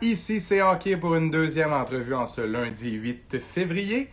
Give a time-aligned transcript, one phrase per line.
[0.00, 4.08] ici c'est Hockey pour une deuxième entrevue en ce lundi 8 février.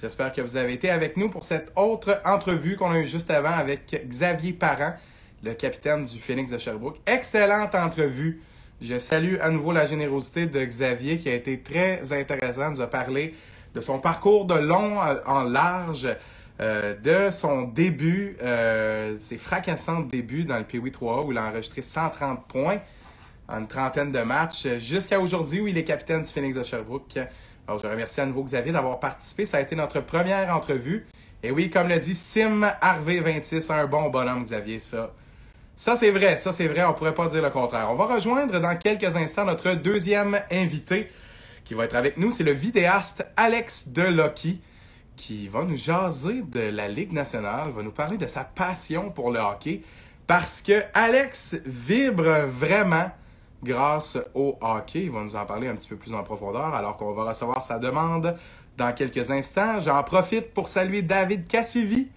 [0.00, 3.30] J'espère que vous avez été avec nous pour cette autre entrevue qu'on a eue juste
[3.30, 4.94] avant avec Xavier Parent,
[5.42, 6.98] le capitaine du Phoenix de Sherbrooke.
[7.06, 8.40] Excellente entrevue.
[8.80, 12.68] Je salue à nouveau la générosité de Xavier qui a été très intéressant.
[12.68, 13.34] Il nous a parlé
[13.74, 16.08] de son parcours de long en large,
[16.60, 21.46] euh, de son début, euh, ses fracassants débuts dans le Pee-Wee 3 où il a
[21.46, 22.80] enregistré 130 points
[23.48, 27.18] en une trentaine de matchs jusqu'à aujourd'hui où il est capitaine du Phoenix de Sherbrooke.
[27.66, 29.46] Alors, je remercie à nouveau Xavier d'avoir participé.
[29.46, 31.06] Ça a été notre première entrevue.
[31.42, 35.12] Et oui, comme le dit Sim Harvey 26, un bon bonhomme, Xavier, ça.
[35.76, 37.88] Ça, c'est vrai, ça, c'est vrai, on pourrait pas dire le contraire.
[37.90, 41.10] On va rejoindre dans quelques instants notre deuxième invité
[41.64, 42.30] qui va être avec nous.
[42.30, 44.60] C'est le vidéaste Alex Delocky
[45.16, 49.30] qui va nous jaser de la Ligue nationale, va nous parler de sa passion pour
[49.30, 49.82] le hockey
[50.26, 53.10] parce que Alex vibre vraiment
[53.62, 55.04] grâce au hockey.
[55.04, 57.62] Il va nous en parler un petit peu plus en profondeur alors qu'on va recevoir
[57.62, 58.36] sa demande
[58.76, 59.80] dans quelques instants.
[59.80, 62.08] J'en profite pour saluer David Cassivi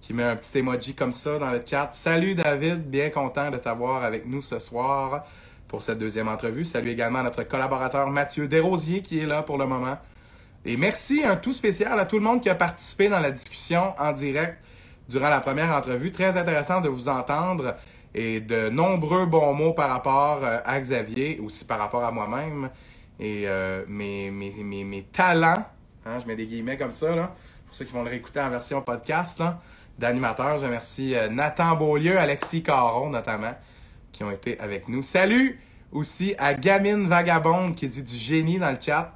[0.00, 1.90] qui met un petit emoji comme ça dans le chat.
[1.92, 5.24] Salut David, bien content de t'avoir avec nous ce soir
[5.66, 6.66] pour cette deuxième entrevue.
[6.66, 9.96] Salut également notre collaborateur Mathieu Desrosiers qui est là pour le moment.
[10.66, 13.92] Et merci un tout spécial à tout le monde qui a participé dans la discussion
[13.98, 14.58] en direct
[15.08, 16.12] durant la première entrevue.
[16.12, 17.74] Très intéressant de vous entendre
[18.14, 22.70] et de nombreux bons mots par rapport euh, à Xavier, aussi par rapport à moi-même
[23.18, 25.64] et euh, mes, mes, mes, mes, talents.
[26.06, 27.34] Hein, je mets des guillemets comme ça, là,
[27.66, 29.42] pour ceux qui vont le réécouter en version podcast
[29.98, 30.58] d'animateur.
[30.58, 33.54] Je remercie euh, Nathan Beaulieu, Alexis Caron notamment,
[34.12, 35.02] qui ont été avec nous.
[35.02, 39.14] Salut aussi à Gamine Vagabonde qui dit du génie dans le chat.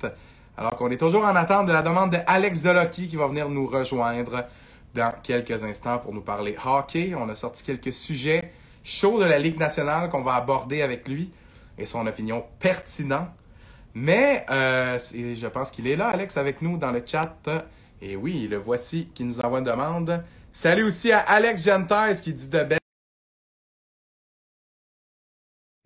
[0.56, 3.48] Alors qu'on est toujours en attente de la demande de Alex Delocky qui va venir
[3.48, 4.46] nous rejoindre
[4.94, 7.14] dans quelques instants pour nous parler hockey.
[7.16, 8.52] On a sorti quelques sujets
[8.84, 11.30] chaud de la Ligue nationale qu'on va aborder avec lui
[11.76, 13.28] et son opinion pertinente.
[13.94, 17.36] Mais euh, je pense qu'il est là, Alex, avec nous dans le chat.
[18.00, 20.22] Et oui, le voici qui nous envoie une demande.
[20.52, 22.78] Salut aussi à Alex Gentes qui dit de belle.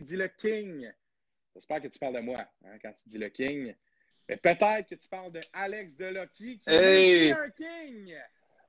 [0.01, 0.91] Dis le King.
[1.55, 3.75] J'espère que tu parles de moi hein, quand tu dis le King.
[4.29, 7.29] Mais peut-être que tu parles de Alex Delocky qui hey.
[7.29, 8.15] est un King.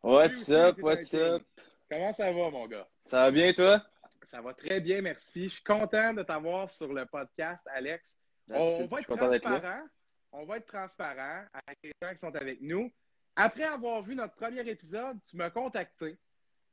[0.03, 1.43] What's up, what's up?
[1.89, 2.87] Comment ça va, mon gars?
[3.05, 3.83] Ça va bien, toi?
[4.25, 5.45] Ça va très bien, merci.
[5.45, 8.19] Je suis content de t'avoir sur le podcast, Alex.
[8.49, 9.83] On va, être transparent.
[10.31, 12.91] On va être transparent avec les gens qui sont avec nous.
[13.35, 16.17] Après avoir vu notre premier épisode, tu m'as contacté.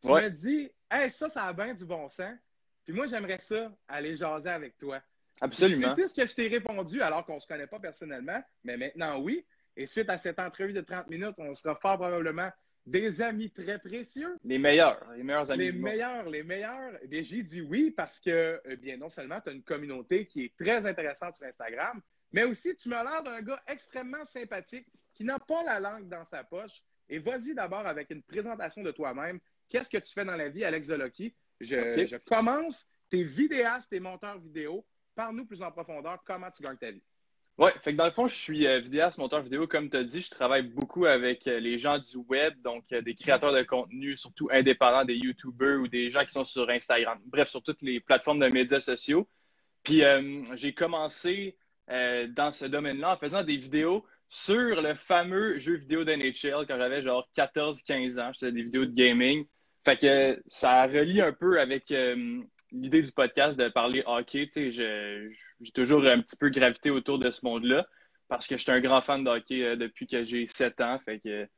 [0.03, 0.23] Tu ouais.
[0.23, 2.35] m'as dit Hey, ça, ça a bien du bon sens.
[2.85, 5.01] Puis moi, j'aimerais ça, aller jaser avec toi.
[5.41, 5.95] Absolument.
[5.95, 9.19] C'est ce que je t'ai répondu alors qu'on ne se connaît pas personnellement, mais maintenant
[9.21, 9.47] oui.
[9.77, 12.51] Et suite à cette entrevue de 30 minutes, on sera fort probablement
[12.87, 14.37] des amis très précieux.
[14.45, 15.71] Les meilleurs, les meilleurs amis.
[15.71, 16.93] Les meilleurs, les meilleurs.
[17.11, 20.45] Et j'ai dit oui parce que, eh bien, non seulement tu as une communauté qui
[20.45, 22.01] est très intéressante sur Instagram,
[22.33, 26.25] mais aussi tu m'as l'air d'un gars extrêmement sympathique qui n'a pas la langue dans
[26.25, 26.83] sa poche.
[27.09, 29.41] Et vas-y d'abord avec une présentation de toi-même.
[29.69, 31.35] Qu'est-ce que tu fais dans la vie, Alex Delocky?
[31.61, 32.07] Je, okay.
[32.07, 32.89] je commence.
[33.09, 34.87] T'es vidéaste, t'es monteur vidéo.
[35.15, 37.03] Parle-nous plus en profondeur comment tu gagnes ta vie?
[37.59, 40.03] Oui, fait que dans le fond, je suis euh, vidéaste, monteur vidéo, comme tu as
[40.03, 40.23] dit.
[40.23, 44.17] Je travaille beaucoup avec euh, les gens du web, donc euh, des créateurs de contenu,
[44.17, 47.21] surtout indépendants, des YouTubers ou des gens qui sont sur Instagram.
[47.27, 49.29] Bref, sur toutes les plateformes de médias sociaux.
[49.83, 50.03] Puis
[50.57, 51.57] j'ai commencé
[51.89, 57.01] dans ce domaine-là en faisant des vidéos sur le fameux jeu vidéo d'NHL quand j'avais
[57.03, 58.31] genre 14-15 ans.
[58.35, 59.47] C'était des vidéos de gaming.
[59.83, 61.91] Fait que ça relie un peu avec
[62.73, 67.19] l'idée du podcast de parler hockey, tu sais, j'ai toujours un petit peu gravité autour
[67.19, 67.87] de ce monde-là
[68.29, 70.99] parce que je suis un grand fan de hockey euh, depuis que j'ai 7 ans.
[71.01, 71.49] Fait que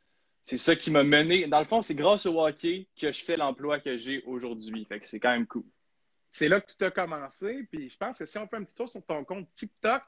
[0.43, 1.47] c'est ça qui m'a mené.
[1.47, 4.85] Dans le fond, c'est grâce au hockey que je fais l'emploi que j'ai aujourd'hui.
[4.87, 5.65] Fait que c'est quand même cool.
[6.31, 7.69] C'est là que tout a commencé.
[7.71, 10.03] Puis je pense que si on fait un petit tour sur ton compte TikTok,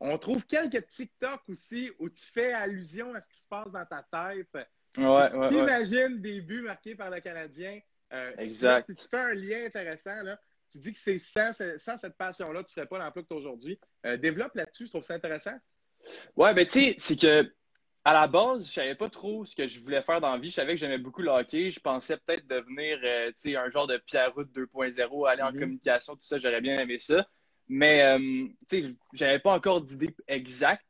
[0.00, 3.84] on trouve quelques TikTok aussi où tu fais allusion à ce qui se passe dans
[3.84, 4.48] ta tête.
[4.54, 6.18] Ouais, tu ouais, t'imagines ouais.
[6.18, 7.78] des buts marqués par le Canadien.
[8.12, 8.90] Euh, exact.
[8.90, 10.38] Si tu, fais un lien intéressant, là,
[10.70, 13.34] tu dis que c'est sans, sans, cette passion-là, tu ne ferais pas l'emploi que tu
[13.34, 13.80] as aujourd'hui.
[14.06, 15.56] Euh, développe là-dessus, je trouve ça intéressant.
[16.36, 17.52] Ouais, ben tu sais, c'est que
[18.04, 20.48] à la base, je savais pas trop ce que je voulais faire dans la vie.
[20.50, 21.70] Je savais que j'aimais beaucoup le hockey.
[21.70, 25.52] Je pensais peut-être devenir euh, tu sais, un genre de Pierre Route 2.0, aller en
[25.52, 25.58] mm -hmm.
[25.58, 27.26] communication, tout ça, j'aurais bien aimé ça.
[27.68, 30.89] Mais euh, tu sais, j'avais pas encore d'idée exacte.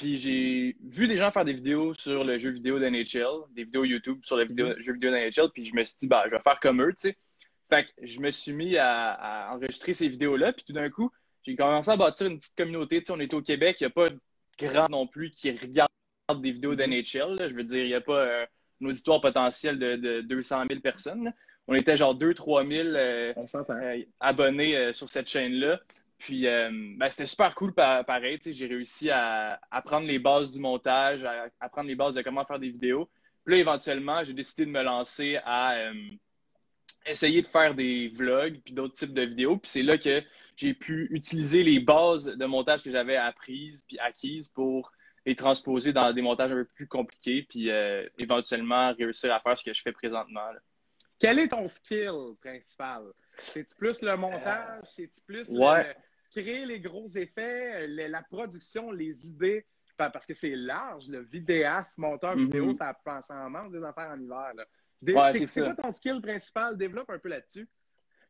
[0.00, 3.84] Puis j'ai vu des gens faire des vidéos sur le jeu vidéo d'NHL, des vidéos
[3.84, 6.40] YouTube sur le vidéo, jeu vidéo d'NHL, puis je me suis dit, bah, je vais
[6.40, 7.18] faire comme eux, tu sais.
[7.68, 11.10] Fait que je me suis mis à, à enregistrer ces vidéos-là, puis tout d'un coup,
[11.42, 13.00] j'ai commencé à bâtir une petite communauté.
[13.00, 14.18] Tu sais, on est au Québec, il n'y a pas de
[14.58, 15.90] grand non plus qui regarde
[16.40, 17.36] des vidéos d'NHL.
[17.50, 18.46] Je veux dire, il n'y a pas euh,
[18.80, 21.30] un auditoire potentiel de, de 200 000 personnes.
[21.68, 25.78] On était genre 2-3 000 euh, euh, abonnés sur cette chaîne-là.
[26.20, 28.38] Puis euh, ben, c'était super cool pareil.
[28.44, 32.58] J'ai réussi à apprendre les bases du montage, à apprendre les bases de comment faire
[32.58, 33.08] des vidéos.
[33.44, 35.94] Puis là, éventuellement, j'ai décidé de me lancer à euh,
[37.06, 39.56] essayer de faire des vlogs puis d'autres types de vidéos.
[39.56, 40.22] Puis c'est là que
[40.56, 44.92] j'ai pu utiliser les bases de montage que j'avais apprises puis acquises pour
[45.24, 49.56] les transposer dans des montages un peu plus compliqués puis euh, éventuellement réussir à faire
[49.56, 50.50] ce que je fais présentement.
[51.18, 53.04] Quel est ton skill principal?
[53.36, 54.82] C'est-tu plus le montage?
[54.94, 55.48] C'est-tu plus
[56.30, 59.66] créer les gros effets, la production, les idées?
[59.96, 62.44] Parce que c'est large, le vidéaste, monteur mm-hmm.
[62.44, 62.96] vidéo, ça,
[63.28, 64.54] en manque des affaires en hiver.
[65.46, 66.76] c'est quoi ton skill principal?
[66.76, 67.68] Développe un peu là-dessus.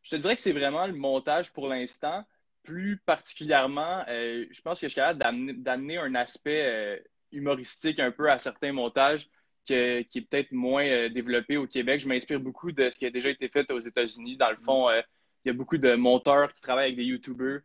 [0.03, 2.25] Je te dirais que c'est vraiment le montage pour l'instant.
[2.63, 6.99] Plus particulièrement, euh, je pense que je suis capable d'amener un aspect euh,
[7.33, 9.29] humoristique un peu à certains montages
[9.65, 12.01] qui est peut-être moins euh, développé au Québec.
[12.01, 14.37] Je m'inspire beaucoup de ce qui a déjà été fait aux États-Unis.
[14.37, 17.61] Dans le fond, il y a beaucoup de monteurs qui travaillent avec des YouTubers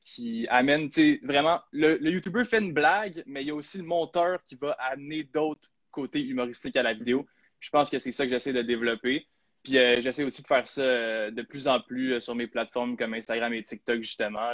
[0.00, 3.54] qui amènent, tu sais, vraiment, le, le YouTuber fait une blague, mais il y a
[3.54, 7.26] aussi le monteur qui va amener d'autres côtés humoristiques à la vidéo.
[7.60, 9.26] Je pense que c'est ça que j'essaie de développer.
[9.62, 12.46] Puis euh, j'essaie aussi de faire ça euh, de plus en plus euh, sur mes
[12.46, 14.50] plateformes comme Instagram et TikTok, justement.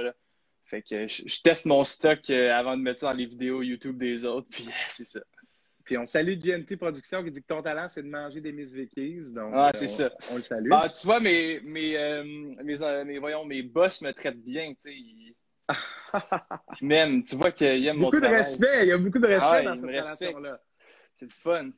[0.65, 4.25] Fait que je, teste mon stock avant de mettre ça dans les vidéos YouTube des
[4.25, 5.21] autres, puis c'est ça.
[5.87, 8.73] Puis on salue GNT Productions qui dit que ton talent, c'est de manger des Miss
[8.73, 9.33] Vickies.
[9.33, 10.11] Donc, ah, c'est ça.
[10.33, 10.69] On le salue.
[10.73, 11.97] Ah, tu vois, mes, mes,
[12.63, 14.93] mes, voyons, mes boss me traitent bien, tu sais.
[14.93, 15.37] Ils,
[16.83, 17.23] m'aiment.
[17.23, 18.21] Tu vois qu'ils aiment mon travail.
[18.21, 18.83] Beaucoup de respect.
[18.83, 20.61] Il y a beaucoup de respect ah, dans cette relation-là.
[21.15, 21.71] C'est le fun.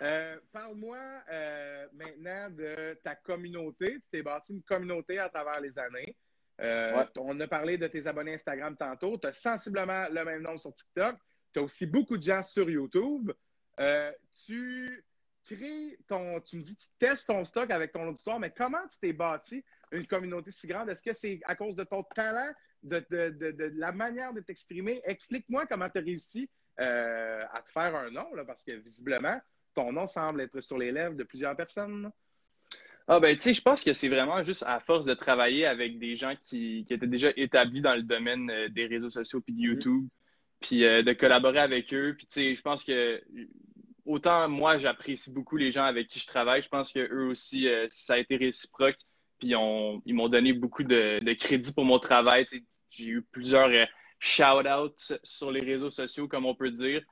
[0.00, 0.98] Euh, parle-moi
[1.30, 3.98] euh, maintenant de ta communauté.
[4.00, 6.16] Tu t'es bâti une communauté à travers les années.
[6.60, 9.16] Euh, on a parlé de tes abonnés Instagram tantôt.
[9.18, 11.16] Tu as sensiblement le même nombre sur TikTok.
[11.52, 13.32] Tu as aussi beaucoup de gens sur YouTube.
[14.46, 15.04] tu
[15.44, 16.40] crées ton.
[16.40, 19.64] Tu me dis, tu testes ton stock avec ton auditoire, mais comment tu t'es bâti
[19.92, 20.90] une communauté si grande?
[20.90, 22.52] Est-ce que c'est à cause de ton talent,
[22.82, 23.04] de,
[23.78, 25.00] la manière de t'exprimer?
[25.04, 29.40] Explique-moi comment tu as réussi à te faire un nom, parce que visiblement,
[29.74, 32.10] ton nom semble être sur les lèvres de plusieurs personnes.
[33.10, 35.98] Ah ben tu sais, je pense que c'est vraiment juste à force de travailler avec
[35.98, 39.60] des gens qui, étaient déjà établis dans le domaine euh, des réseaux sociaux puis de
[39.60, 39.64] mm-hmm.
[39.64, 40.08] YouTube,
[40.60, 42.14] puis euh, de collaborer avec eux.
[42.16, 43.22] Puis tu sais, je pense que
[44.04, 47.68] autant moi j'apprécie beaucoup les gens avec qui je travaille, je pense que eux aussi
[47.68, 48.96] euh, ça a été réciproque.
[49.38, 49.52] Puis
[50.04, 52.44] ils m'ont donné beaucoup de, crédit pour mon travail.
[52.90, 53.70] J'ai eu plusieurs
[54.18, 57.02] shout-outs sur les réseaux sociaux, comme on peut dire.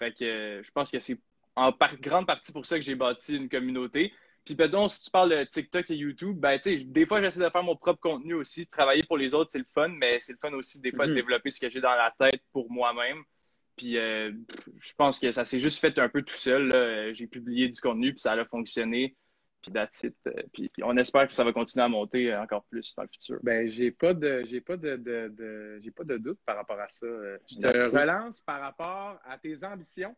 [0.00, 1.20] Fait que je pense que c'est
[1.54, 4.12] en grande partie pour ça que j'ai bâti une communauté.
[4.54, 7.40] Puis, donc, si tu parles de TikTok et YouTube, ben, tu sais, des fois, j'essaie
[7.40, 8.66] de faire mon propre contenu aussi.
[8.66, 11.10] Travailler pour les autres, c'est le fun, mais c'est le fun aussi, des fois, de
[11.10, 11.16] mhm.
[11.16, 13.22] développer ce que j'ai dans la tête pour moi-même.
[13.76, 14.32] Puis, euh,
[14.78, 17.12] je pense que ça s'est juste fait un peu tout seul.
[17.14, 19.16] J'ai publié du contenu, puis ça a fonctionné.
[19.62, 20.16] Puis, that's it.
[20.52, 23.38] Puis, on espère que ça va continuer à monter encore plus dans le futur.
[23.42, 27.06] Ben, j'ai pas de, j'ai pas de, j'ai pas de doute par rapport à ça.
[27.50, 30.16] Je te relance par rapport à tes ambitions.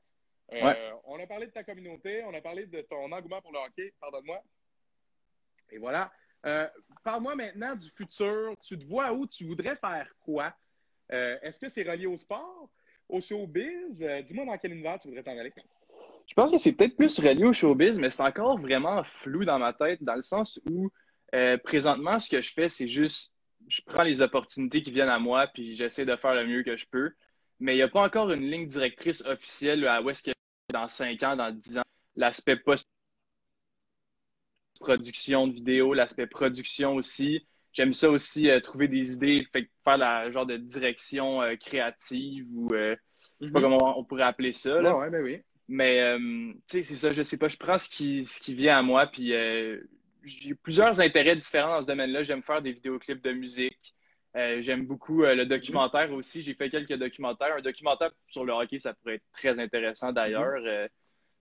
[0.53, 3.59] Euh, on a parlé de ta communauté, on a parlé de ton engouement pour le
[3.59, 4.43] hockey, pardonne-moi.
[5.71, 6.13] Et voilà.
[6.47, 6.67] Euh,
[7.05, 8.57] parle-moi maintenant du futur.
[8.63, 9.27] Tu te vois où?
[9.27, 10.53] Tu voudrais faire quoi?
[11.13, 12.69] Euh, est-ce que c'est relié au sport,
[13.09, 14.05] au showbiz?
[14.27, 15.53] Dis-moi dans quel univers tu voudrais t'en aller.
[16.27, 19.59] Je pense que c'est peut-être plus relié au showbiz, mais c'est encore vraiment flou dans
[19.59, 20.91] ma tête, dans le sens où
[21.63, 23.33] présentement, ce que je fais, c'est juste,
[23.69, 26.77] je prends les opportunités qui viennent à moi, puis j'essaie de faire le mieux que
[26.77, 27.13] je peux.
[27.61, 30.31] Mais il n'y a pas encore une ligne directrice officielle à où est-ce que
[30.73, 31.85] dans 5 ans, dans 10 ans,
[32.17, 37.47] l'aspect post-production de vidéos, l'aspect production aussi.
[37.73, 39.47] J'aime ça aussi, euh, trouver des idées,
[39.85, 42.97] faire la genre de direction euh, créative ou euh,
[43.41, 43.65] je sais pas mhm.
[43.65, 44.83] comment on pourrait appeler ça.
[44.83, 44.97] Là.
[44.97, 45.41] Ouais, ben oui.
[45.69, 46.17] Mais
[46.67, 48.83] tu sais, c'est ça, je sais pas, je prends ce qui, ce qui vient à
[48.83, 49.33] moi, puis
[50.25, 52.25] j'ai plusieurs intérêts différents dans ce domaine-là.
[52.25, 53.95] J'aime faire des vidéoclips de musique.
[54.35, 56.43] J'aime beaucoup le documentaire aussi.
[56.43, 57.57] J'ai fait quelques documentaires.
[57.57, 60.61] Un documentaire sur le hockey, ça pourrait être très intéressant d'ailleurs.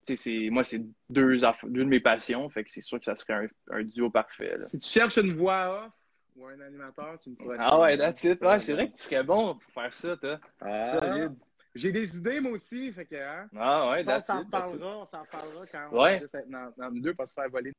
[0.08, 0.50] Mm-hmm.
[0.52, 0.80] moi, c'est
[1.10, 2.50] deux, deux, de mes passions.
[2.50, 4.56] Fait que c'est sûr que ça serait un, duo parfait.
[4.62, 5.92] Si tu cherches une voix off
[6.36, 7.58] ou un animateur, tu me pourrais.
[7.60, 8.40] Ah ouais, that's it.
[8.60, 10.40] c'est vrai que tu serais bon pour faire ça, toi.
[10.62, 11.30] Ah.
[11.76, 12.92] J'ai des idées, moi aussi.
[12.92, 16.18] Fait que, hein, ah ouais, ça, on s'en parlera, on s'en parlera quand on va
[16.18, 17.72] juste être dans, dans deux pour se faire voler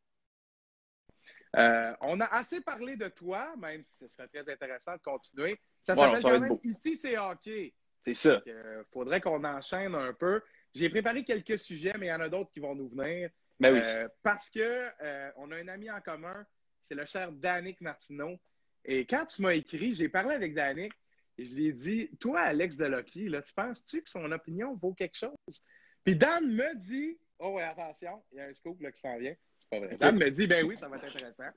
[1.57, 5.61] euh, on a assez parlé de toi, même si ce serait très intéressant de continuer.
[5.83, 7.75] Ça s'appelle quand même Ici, c'est hockey.
[8.03, 8.41] C'est ça.
[8.47, 10.43] Il euh, faudrait qu'on enchaîne un peu.
[10.75, 13.31] J'ai préparé quelques sujets, mais il y en a d'autres qui vont nous venir.
[13.59, 13.81] Ben oui.
[13.85, 14.89] Euh, parce que
[15.37, 16.47] on a un ami en commun,
[16.81, 18.39] c'est le cher Danick Martineau.
[18.85, 20.93] Et quand tu m'as écrit, j'ai parlé avec Danick
[21.37, 24.95] et je lui ai dit Toi, Alex Delocky, là, tu penses-tu que son opinion vaut
[24.95, 25.63] quelque chose?
[26.05, 29.19] Puis Dan me dit Oh, ouais, attention, il y a un scoop là, qui s'en
[29.19, 29.35] vient.
[29.71, 31.51] Dan me dit, ben oui, ça va être intéressant.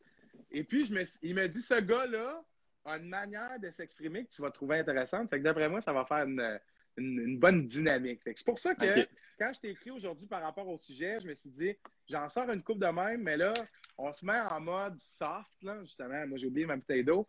[0.52, 2.44] Et puis, je me, il me dit, ce gars-là,
[2.86, 5.30] a une manière de s'exprimer que tu vas trouver intéressante.
[5.30, 6.60] Fait que d'après moi, ça va faire une,
[6.98, 8.22] une, bonne dynamique.
[8.26, 9.08] C'est pour ça que
[9.40, 11.76] quand je t'ai écrit aujourd'hui par rapport au sujet, je me suis dit,
[12.10, 13.54] j'en sors une coupe de même, mais là,
[13.98, 16.28] on se met en mode soft, là, justement.
[16.28, 17.28] Moi, j'ai oublié ma bouteille d'eau.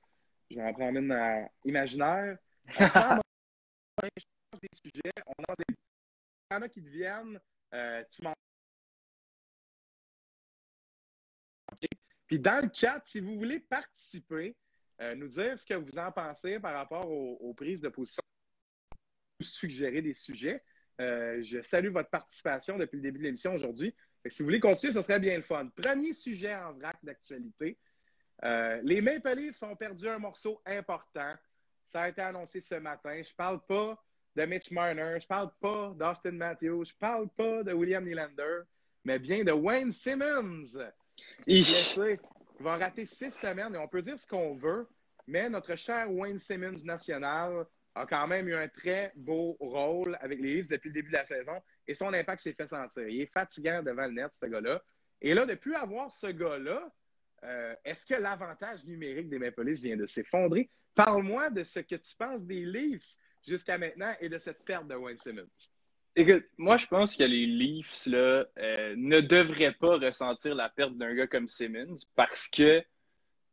[0.50, 2.36] Je vais en prendre une euh, imaginaire.
[2.68, 3.22] On se met en mode
[4.62, 5.12] des sujets.
[5.26, 5.74] On a des.
[6.50, 7.40] Il y en a qui deviennent.
[7.72, 8.34] Euh, tu m'en.
[12.26, 14.56] Puis dans le chat, si vous voulez participer,
[15.00, 18.22] euh, nous dire ce que vous en pensez par rapport aux prises de position
[19.40, 20.62] suggérer des sujets.
[21.00, 23.94] Euh, je salue votre participation depuis le début de l'émission aujourd'hui.
[24.28, 25.68] Si vous voulez continuer, ce serait bien le fun.
[25.76, 27.78] Premier sujet en vrac d'actualité.
[28.44, 31.34] Euh, les Maple Leafs ont perdu un morceau important.
[31.86, 33.14] Ça a été annoncé ce matin.
[33.22, 34.02] Je ne parle pas
[34.34, 38.04] de Mitch Marner, je ne parle pas d'Austin Matthews, je ne parle pas de William
[38.04, 38.62] Nylander,
[39.04, 40.76] mais bien de Wayne Simmons.
[41.46, 41.64] Il
[42.60, 44.88] va rater six semaines et on peut dire ce qu'on veut,
[45.26, 50.40] mais notre cher Wayne Simmons national a quand même eu un très beau rôle avec
[50.40, 53.06] les Leafs depuis le début de la saison et son impact s'est fait sentir.
[53.08, 54.82] Il est fatigant devant le net, ce gars-là.
[55.20, 56.92] Et là, depuis avoir ce gars-là,
[57.44, 60.68] euh, est-ce que l'avantage numérique des Maple Leafs vient de s'effondrer?
[60.94, 63.16] Parle-moi de ce que tu penses des Leafs
[63.46, 65.50] jusqu'à maintenant et de cette perte de Wayne Simmons.
[66.16, 70.96] Écoute, moi, je pense que les Leafs là, euh, ne devraient pas ressentir la perte
[70.96, 72.84] d'un gars comme Simmons parce que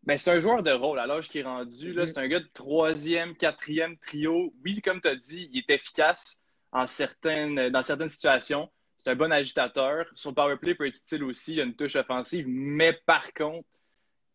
[0.03, 1.91] ben, c'est un joueur de rôle à l'âge qui est rendu.
[1.94, 2.08] Là, mm-hmm.
[2.08, 4.53] C'est un gars de troisième, quatrième trio.
[4.63, 6.39] Oui, comme tu as dit, il est efficace
[6.72, 8.70] en certaines, dans certaines situations.
[9.00, 10.06] C'est un bon agitateur.
[10.13, 11.53] Son power play peut être utile aussi.
[11.53, 12.46] Il a une touche offensive.
[12.48, 13.68] Mais par contre,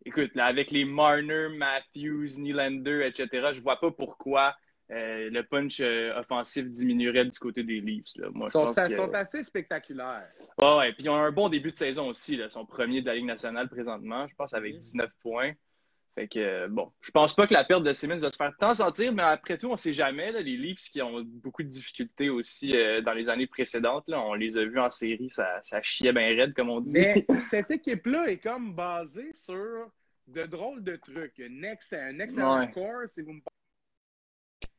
[0.04, 4.56] écoute, là, avec les Marner, Matthews, Nylander, etc., je vois pas pourquoi
[4.92, 8.14] euh, le punch euh, offensif diminuerait du côté des Leafs.
[8.16, 8.28] Là.
[8.32, 10.30] Moi, sont, sont assez spectaculaires.
[10.58, 10.92] Ouais, ouais.
[10.92, 12.36] Puis ils ont un bon début de saison aussi.
[12.36, 12.44] Là.
[12.44, 15.52] Ils sont premiers de la Ligue nationale présentement, je pense, avec 19 points.
[16.14, 18.54] Fait que, euh, bon, je pense pas que la perte de Simmons va se faire
[18.58, 20.30] tant sentir, mais après tout, on sait jamais.
[20.30, 22.72] Là, les Leafs qui ont beaucoup de difficultés aussi
[23.04, 26.28] dans les années précédentes, là, on les a vus en série, ça, ça chiait bien
[26.28, 26.92] raide, comme on dit.
[26.94, 29.90] Mais cette équipe-là est comme basée sur
[30.28, 31.40] de drôles de trucs.
[31.40, 33.40] Un, un excellent corps, si vous me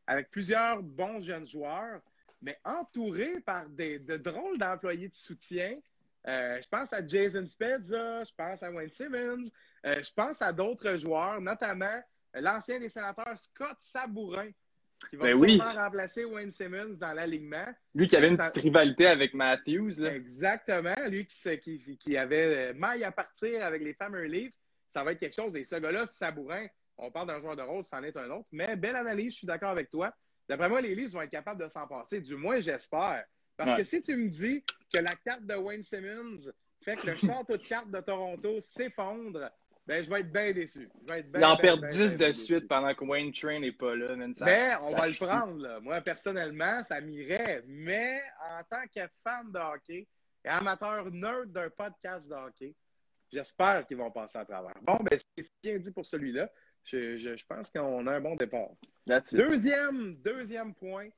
[0.08, 2.02] avec plusieurs bons jeunes joueurs,
[2.42, 5.78] mais entouré par des, de drôles d'employés de soutien.
[6.28, 9.50] Euh, je pense à Jason Spezza, je pense à Wayne Simmons,
[9.86, 12.02] euh, je pense à d'autres joueurs, notamment
[12.34, 14.50] l'ancien des sénateurs Scott Sabourin,
[15.10, 17.68] qui va ben sûrement remplacer Wayne Simmons dans l'alignement.
[17.94, 20.00] Lui qui avait une petite rivalité avec Matthews.
[20.00, 20.16] Là.
[20.16, 20.96] Exactement.
[21.08, 24.56] Lui qui, qui, avait maille à partir avec les Fameux Leafs.
[24.88, 25.56] Ça va être quelque chose.
[25.56, 26.66] Et ce gars-là, Sabourin,
[26.98, 28.48] on parle d'un joueur de rôle, c'en est un autre.
[28.52, 30.14] Mais belle analyse, je suis d'accord avec toi.
[30.50, 32.22] D'après moi, les Leafs vont être capables de s'en passer.
[32.22, 33.26] Du moins, j'espère.
[33.58, 34.64] Parce que si tu me dis
[34.94, 36.52] que la carte de Wayne Simmons
[36.84, 39.50] fait que le château de cartes de Toronto s'effondre,
[39.88, 40.90] ben, je vais être bien déçu.
[41.08, 44.16] Il en perd 10 de suite pendant que Wayne Train n'est pas là.
[44.18, 45.80] mais on va le prendre.
[45.82, 47.64] Moi, personnellement, ça m'irait.
[47.68, 50.08] Mais en tant que fan de hockey
[50.44, 52.76] et amateur nerd d'un podcast de hockey,
[53.32, 54.76] j'espère qu'ils vont passer à travers.
[54.82, 56.50] Bon, ben, c'est bien dit pour celui-là.
[56.84, 58.70] Je, pense qu'on a un bon départ.
[59.34, 61.10] Deuxième, deuxième point,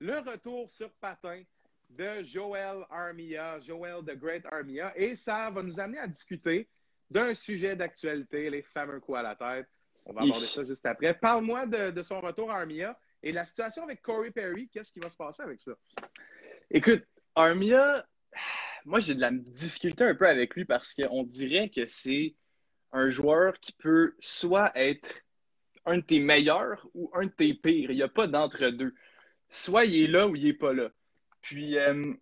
[0.00, 1.42] le retour sur patin
[1.90, 4.92] de Joel Armia, Joel the Great Armia.
[4.96, 6.68] Et ça va nous amener à discuter
[7.10, 9.66] d'un sujet d'actualité, les fameux coups à la tête.
[10.04, 11.14] On va aborder ça juste après.
[11.14, 14.68] Parle-moi de, son retour à Armia et la situation avec Corey Perry.
[14.68, 15.72] Qu'est-ce qui va se passer avec ça?
[16.70, 18.06] Écoute, Armia,
[18.84, 22.34] moi j'ai de la difficulté un peu avec lui parce qu'on dirait que c'est
[22.92, 25.22] un joueur qui peut soit être
[25.86, 27.90] un de tes meilleurs ou un de tes pires.
[27.90, 28.94] Il n'y a pas d'entre-deux.
[29.48, 30.90] Soit il est là ou il n'est pas là.
[31.40, 32.12] Puis euh,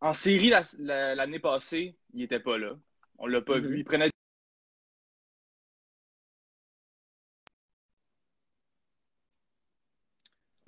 [0.00, 2.76] en série l'année passée, il n'était pas là.
[3.18, 3.66] On ne l'a pas mm-hmm.
[3.66, 3.78] vu.
[3.78, 4.10] Il prenait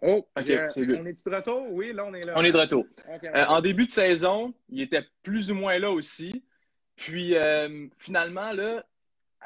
[0.02, 1.72] Oh, okay, c'est on est de retour?
[1.72, 2.34] Oui, là, on est là.
[2.36, 2.86] On est de retour.
[3.08, 6.44] Euh, en début de saison, il était plus ou moins là aussi.
[6.96, 8.84] Puis euh, finalement, là,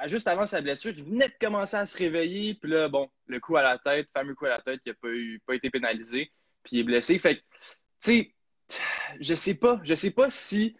[0.07, 2.54] juste avant sa blessure, il venait de commencer à se réveiller.
[2.54, 4.95] Puis là, bon, le coup à la tête, fameux coup à la tête, qui n'a
[4.95, 5.09] pas,
[5.47, 6.30] pas été pénalisé.
[6.62, 7.19] Puis il est blessé.
[7.19, 7.45] Fait que, tu
[8.00, 8.35] sais,
[9.21, 9.80] je sais pas.
[9.85, 10.76] Je sais pas si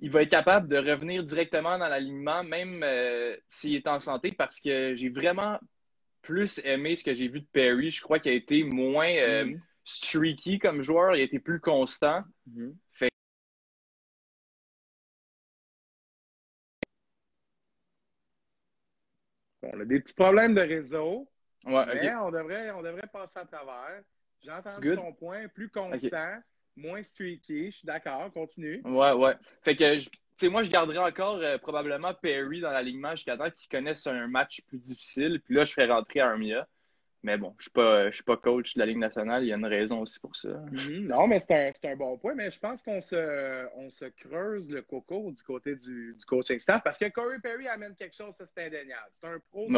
[0.00, 4.32] il va être capable de revenir directement dans l'alignement, même euh, s'il est en santé,
[4.32, 5.58] parce que j'ai vraiment
[6.22, 7.90] plus aimé ce que j'ai vu de Perry.
[7.90, 9.60] Je crois qu'il a été moins euh, mm-hmm.
[9.84, 11.14] streaky comme joueur.
[11.14, 12.22] Il a été plus constant.
[12.50, 12.74] Mm-hmm.
[19.62, 21.28] On a des petits problèmes de réseau.
[21.64, 24.02] mais on, devrait, on devrait passer à travers.
[24.40, 26.40] J'ai entendu ton point, plus constant,
[26.76, 27.70] moins streaky.
[27.70, 28.82] Je suis d'accord, continue.
[28.84, 29.34] Ouais, ouais.
[29.62, 33.50] Fait que, tu sais, moi, je garderais encore euh, probablement Perry dans l'alignement jusqu'à temps
[33.50, 35.40] qu'il connaisse un match plus difficile.
[35.44, 36.66] Puis là, je ferais rentrer Armia.
[37.24, 39.44] Mais bon, je ne suis, pas coach de la Ligue nationale.
[39.44, 40.48] Il y a une raison aussi pour ça.
[40.72, 41.06] Mhm.
[41.06, 42.34] Non, mais c'est un, bon point.
[42.34, 46.82] Mais je pense qu'on se, on se creuse le coco du côté du, coaching staff
[46.82, 49.08] parce que Corey Perry amène quelque chose, ça c'est indéniable.
[49.12, 49.68] C'est un pro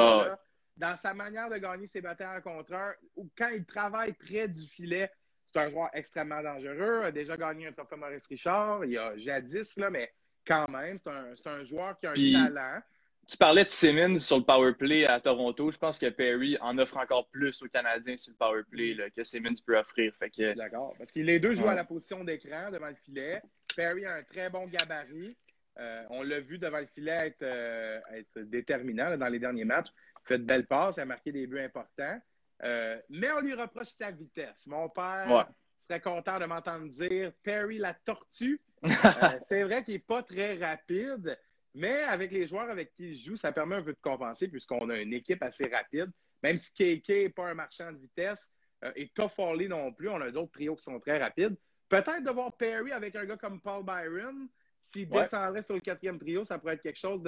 [0.76, 4.48] dans sa manière de gagner ses batailles en contre un, ou quand il travaille près
[4.48, 5.10] du filet.
[5.46, 7.00] C'est un joueur extrêmement dangereux.
[7.02, 8.84] Il a déjà gagné un trophée Maurice Richard.
[8.84, 10.12] Il y a jadis, là, mais
[10.44, 12.80] quand même, c'est un, un, joueur qui a un talent
[13.26, 15.70] tu parlais de Simmons sur le power play à Toronto.
[15.70, 19.24] Je pense que Perry en offre encore plus aux Canadiens sur le power play que
[19.24, 20.14] Simmons peut offrir.
[20.18, 20.42] Fait que...
[20.42, 20.94] Je suis d'accord.
[20.98, 23.42] Parce que les deux jouent à la position d'écran devant le filet.
[23.74, 25.36] Perry a un très bon gabarit.
[25.78, 28.00] Euh, on l'a vu devant le filet être, euh,
[28.36, 29.88] déterminant dans les derniers matchs.
[30.24, 32.20] Il fait de belles passes, il a marqué des buts importants.
[32.62, 34.66] Euh, mais on lui reproche sa vitesse.
[34.66, 35.48] Mon père
[35.80, 38.60] serait content de m'entendre dire Perry la tortue.
[39.48, 41.36] c'est vrai qu'il n'est pas très rapide.
[41.74, 44.88] Mais avec les joueurs avec qui il joue, ça permet un peu de compenser puisqu'on
[44.90, 46.10] a une équipe assez rapide.
[46.42, 48.50] Même si KK n'est pas un marchand de vitesse
[48.84, 51.56] euh, et Toffoli non plus, on a d'autres trios qui sont très rapides.
[51.88, 54.48] Peut-être de voir Perry avec un gars comme Paul Byron,
[54.82, 57.22] s'il descendrait sur le quatrième trio, ça pourrait être quelque chose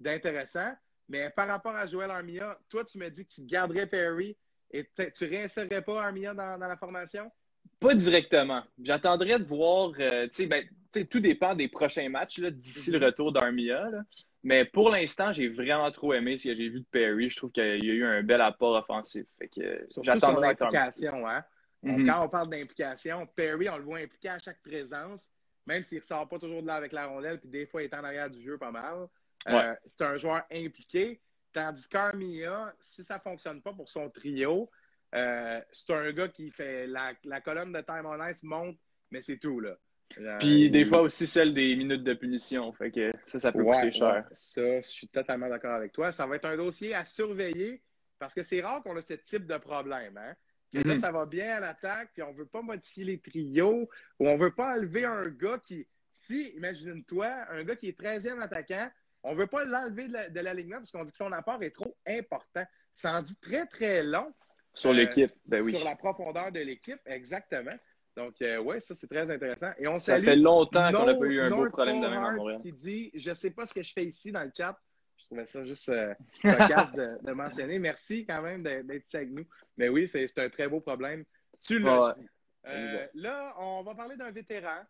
[0.00, 0.72] d'intéressant.
[1.08, 4.36] Mais par rapport à Joel Armia, toi, tu me dis que tu garderais Perry
[4.70, 7.30] et tu réinsérerais pas Armia dans la formation?
[7.78, 8.62] Pas directement.
[8.82, 9.92] J'attendrais de voir.
[9.98, 10.64] Euh, ben,
[11.10, 13.04] tout dépend des prochains matchs d'ici le mhm.
[13.04, 13.90] retour d'Armia.
[14.44, 17.30] Mais pour l'instant, j'ai vraiment trop aimé ce que j'ai vu de Perry.
[17.30, 19.24] Je trouve qu'il y a eu un bel apport offensif.
[19.38, 21.26] Fait que j'attendrai l'implication.
[21.28, 21.44] Hein?
[21.82, 22.06] Mhm.
[22.06, 25.30] Quand on parle d'implication, Perry, on le voit impliqué à chaque présence,
[25.66, 27.86] même s'il ne ressort pas toujours de là avec la rondelle, puis des fois, il
[27.86, 29.06] est en arrière du jeu pas mal.
[29.48, 31.20] Euh, c'est un joueur impliqué.
[31.52, 34.70] Tandis qu'Armia, si ça ne fonctionne pas pour son trio,
[35.14, 38.78] euh, c'est un gars qui fait la, colonne de Time on Ice monte,
[39.10, 39.60] mais c'est tout.
[39.60, 39.76] là.
[40.38, 42.72] Puis des fois aussi celle des minutes de punition.
[42.72, 44.24] Fait que ça, ça peut coûter cher.
[44.32, 46.12] ça, je suis totalement d'accord avec toi.
[46.12, 47.82] Ça va être un dossier à surveiller
[48.18, 50.16] parce que c'est rare qu'on a ce type de problème.
[50.16, 50.34] Hein?
[50.72, 51.00] là, mm-hmm.
[51.00, 54.34] ça va bien à l'attaque, puis on ne veut pas modifier les trios, ou on
[54.34, 58.88] ne veut pas enlever un gars qui, si, imagine-toi, un gars qui est 13e attaquant,
[59.24, 61.96] on ne veut pas l'enlever de l'alignement parce qu'on dit que son apport est trop
[62.06, 62.64] important.
[62.92, 64.32] Ça en dit très, très long
[64.74, 65.72] sur l'équipe, euh, ben oui.
[65.72, 67.76] Sur la profondeur de l'équipe, exactement.
[68.16, 69.70] Donc, euh, oui, ça, c'est très intéressant.
[69.78, 72.32] Et on ça fait longtemps qu'on n'a pas eu un beau problème de même à
[72.32, 72.60] Montréal.
[72.60, 74.78] qui dit «Je ne sais pas ce que je fais ici dans le chat.»
[75.16, 77.78] Je trouvais ça juste euh, de, de, mentionner.
[77.78, 79.46] Merci quand même d'être ici avec nous.
[79.76, 81.24] Mais oui, c'est un très beau problème.
[81.60, 82.26] Tu l'as dit.
[82.66, 84.80] Euh, là, on va parler d'un vétéran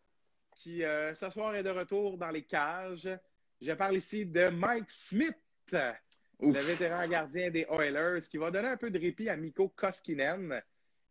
[0.54, 3.08] qui, ce soir, est de retour dans les cages.
[3.60, 5.36] Je parle ici de Mike Smith
[6.50, 10.60] le vétéran gardien des Oilers, qui va donner un peu de répit à Mikko Koskinen,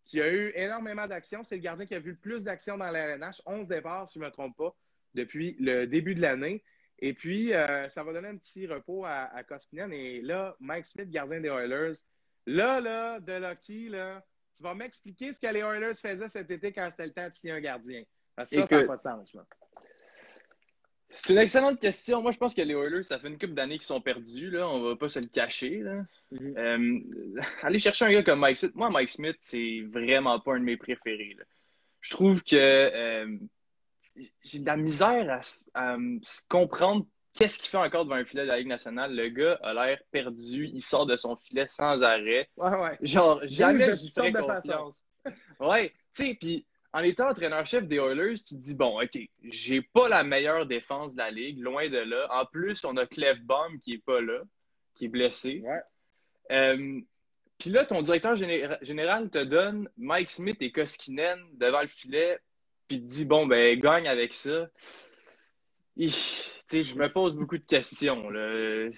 [0.05, 1.43] qui a eu énormément d'actions.
[1.43, 4.19] C'est le gardien qui a vu le plus d'actions dans la LNH, 11 départs, si
[4.19, 4.75] je ne me trompe pas,
[5.13, 6.63] depuis le début de l'année.
[6.99, 9.91] Et puis, euh, ça va donner un petit repos à, Koskinen.
[9.91, 11.93] Et là, Mike Smith, gardien des Oilers,
[12.45, 14.23] là, là, de Lucky, là,
[14.55, 17.33] tu vas m'expliquer ce que les Oilers faisaient cet été quand c'était le temps de
[17.33, 18.03] signer un gardien.
[18.35, 19.33] Parce que ça, ça n'a pas de sens.
[19.33, 19.45] Là.
[21.13, 22.21] C'est une excellente question.
[22.21, 24.49] Moi, je pense que les Oilers, ça fait une couple d'années qu'ils sont perdus.
[24.49, 24.67] Là.
[24.69, 25.79] On va pas se le cacher.
[25.79, 26.05] Là.
[26.31, 26.57] Mm-hmm.
[26.57, 28.75] Euh, aller chercher un gars comme Mike Smith.
[28.75, 31.35] Moi, Mike Smith, c'est vraiment pas un de mes préférés.
[31.99, 33.37] Je trouve que euh,
[34.41, 35.41] j'ai de la misère
[35.73, 35.97] à,
[36.49, 39.13] comprendre qu'est-ce qu'il fait encore devant un filet de la Ligue nationale.
[39.13, 40.69] Le gars a l'air perdu.
[40.73, 42.49] Il sort de son filet sans arrêt.
[42.55, 42.97] Ouais, ouais.
[43.01, 45.03] Genre, jamais je ferais confiance.
[45.59, 49.81] ouais, tu sais, puis en étant entraîneur-chef des Oilers, tu te dis, bon, OK, j'ai
[49.81, 52.27] pas la meilleure défense de la Ligue, loin de là.
[52.31, 54.41] En plus, on a Clefbaum qui est pas là,
[54.95, 55.63] qui est blessé.
[56.51, 56.99] Euh,
[57.57, 62.39] puis là, ton directeur général te donne Mike Smith et Koskinen devant le filet,
[62.87, 64.67] puis te dit, bon, ben, gagne avec ça.
[65.95, 68.27] je me pose beaucoup de questions.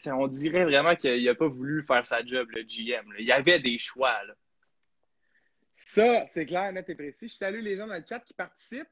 [0.08, 3.06] On dirait vraiment qu'il n'a pas voulu faire sa job, le GM.
[3.20, 4.18] Il y avait des choix.
[4.24, 4.34] Là.
[5.76, 7.28] Ça, c'est clair, net et précis.
[7.28, 8.88] Je salue les gens dans le chat qui participent.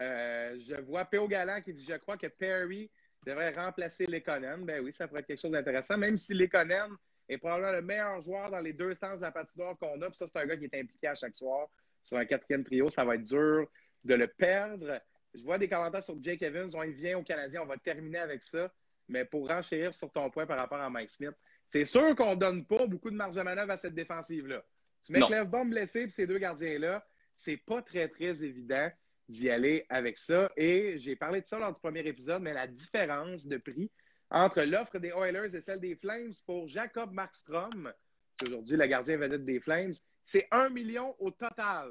[0.00, 1.28] Euh, je vois P.O.
[1.28, 2.90] Galland qui dit Je crois que Perry
[3.24, 4.64] devrait remplacer Lekonen.
[4.64, 6.90] Ben oui, ça pourrait être quelque chose d'intéressant, même si Lekonen
[7.28, 10.06] est probablement le meilleur joueur dans les deux sens de la patinoire qu'on a.
[10.06, 11.68] Puis ça, c'est un gars qui est impliqué à chaque soir
[12.02, 12.90] sur un quatrième trio.
[12.90, 13.66] Ça va être dur
[14.04, 15.00] de le perdre.
[15.34, 16.70] Je vois des commentaires sur Jake Evans.
[16.74, 17.62] On y vient au Canadien.
[17.62, 18.72] On va terminer avec ça.
[19.08, 21.34] Mais pour renchérir sur ton point par rapport à Mike Smith,
[21.68, 24.62] c'est sûr qu'on ne donne pas beaucoup de marge de manœuvre à cette défensive-là.
[25.04, 28.90] Tu mets Clef blessé et ces deux gardiens-là, c'est pas très, très évident
[29.28, 30.50] d'y aller avec ça.
[30.56, 33.90] Et j'ai parlé de ça lors du premier épisode, mais la différence de prix
[34.30, 37.92] entre l'offre des Oilers et celle des Flames pour Jacob Markstrom,
[38.38, 39.92] qui aujourd'hui le gardien vedette des Flames,
[40.24, 41.90] c'est 1 million au total.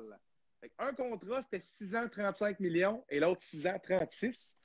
[0.80, 4.58] un contrat, c'était 6 ans 35 millions et l'autre 6 ans 36.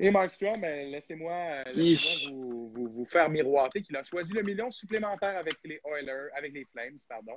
[0.00, 4.42] Et Mark Strom, ben, laissez-moi laissez vous, vous, vous, faire miroiter qu'il a choisi le
[4.42, 7.36] million supplémentaire avec les Oilers, avec les Flames, pardon.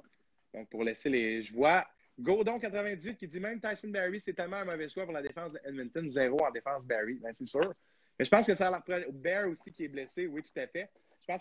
[0.54, 1.42] Donc, pour laisser les.
[1.42, 1.88] Je vois
[2.20, 5.54] Godon 98 qui dit même Tyson Barry, c'est tellement un mauvais choix pour la défense
[5.54, 7.16] de Edmonton, zéro en défense Barry.
[7.16, 7.74] Ben, c'est sûr.
[8.20, 9.06] Mais je pense que ça a l'air.
[9.12, 10.90] Bear aussi qui est blessé, oui, tout à fait.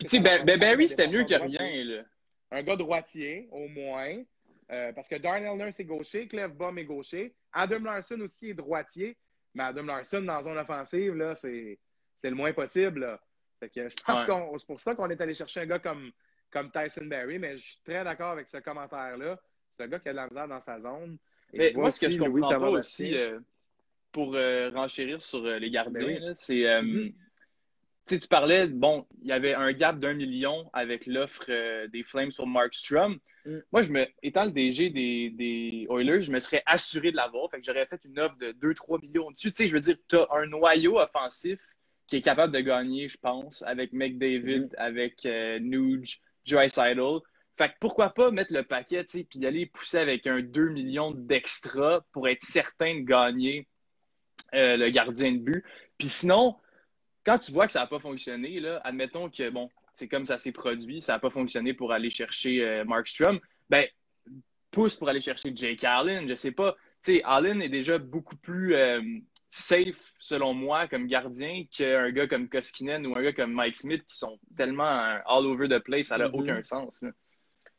[0.06, 1.84] Sais, ben, ben Barry, c'était mieux que rien.
[1.84, 2.02] Là.
[2.50, 4.22] Un gars droitier, au moins.
[4.70, 7.34] Euh, parce que Darnell Nurse est gaucher, Clef Baum est gaucher.
[7.52, 9.16] Adam Larson aussi est droitier.
[9.54, 11.78] Mais Adam Larson, dans zone offensive, là, c'est,
[12.22, 13.18] le moins possible.
[13.60, 16.10] que je pense que c'est pour ça qu'on est allé chercher un gars comme,
[16.50, 17.38] comme Tyson Barry.
[17.38, 19.40] Mais je suis très d'accord avec ce commentaire-là.
[19.70, 21.18] C'est un gars qui a de la misère dans sa zone.
[21.52, 23.38] mais moi, ce que je comprends pas aussi, euh,
[24.12, 26.62] pour euh, renchérir sur les gardiens, ben c'est.
[26.62, 27.14] Mm-hmm
[28.18, 32.30] tu parlais, bon, il y avait un gap d'un million avec l'offre euh, des Flames
[32.34, 33.18] pour Mark Strum.
[33.44, 33.58] Mm.
[33.72, 37.50] Moi, je me, étant le DG des, Oilers, je me serais assuré de l'avoir.
[37.50, 39.50] Fait que j'aurais fait une offre de 2-3 millions dessus.
[39.50, 41.60] Tu sais, je veux dire, tu as un noyau offensif
[42.06, 44.74] qui est capable de gagner, je pense, avec McDavid, mm.
[44.76, 47.18] avec euh, Nuge, Seidel.
[47.56, 50.70] Fait que pourquoi pas mettre le paquet, tu sais, puis aller pousser avec un 2
[50.70, 53.68] millions d'extra pour être certain de gagner
[54.54, 55.64] euh, le gardien de but.
[55.98, 56.56] Puis sinon,
[57.24, 60.38] quand tu vois que ça n'a pas fonctionné, là, admettons que, bon, c'est comme ça
[60.38, 63.86] s'est produit, ça n'a pas fonctionné pour aller chercher euh, Mark Strum, ben,
[64.70, 66.28] pousse pour aller chercher Jake Allen.
[66.28, 66.76] Je sais pas.
[67.02, 69.02] Tu sais, Allen est déjà beaucoup plus euh,
[69.50, 74.04] safe, selon moi, comme gardien qu'un gars comme Koskinen ou un gars comme Mike Smith
[74.04, 76.40] qui sont tellement all over the place, ça n'a mm-hmm.
[76.40, 77.04] aucun sens.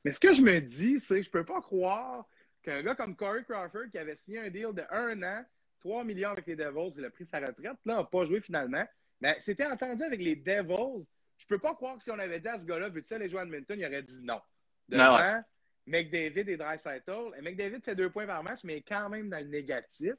[0.03, 2.25] Mais ce que je me dis, c'est que je peux pas croire
[2.63, 5.45] qu'un gars comme Corey Crawford qui avait signé un deal de un an,
[5.79, 8.85] 3 millions avec les Devils, il a pris sa retraite, là, n'a pas joué finalement.
[9.21, 11.05] Mais c'était entendu avec les Devils.
[11.37, 13.39] Je peux pas croire que si on avait dit à ce gars-là, veux-tu aller jouer
[13.39, 14.41] à Edmonton, il aurait dit non.
[14.89, 15.43] Devant
[15.87, 17.31] McDavid et Dreisaitl.
[17.37, 20.13] Et McDavid fait deux points par match, mais quand même dans le négatif.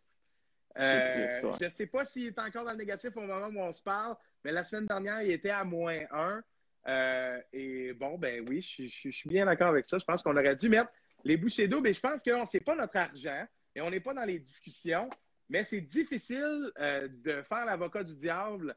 [0.79, 3.73] Euh, je ne sais pas s'il est encore dans le négatif au moment où on
[3.73, 6.43] se parle, mais la semaine dernière, il était à moins 1.
[6.89, 9.99] Euh, et bon, ben oui, je, suis bien d'accord avec ça.
[9.99, 10.91] Je pense qu'on aurait dû mettre
[11.25, 14.01] les bouchées d'eau, mais je pense que ce n'est pas notre argent et on n'est
[14.01, 15.09] pas dans les discussions.
[15.49, 18.75] Mais c'est difficile euh, de faire l'avocat du diable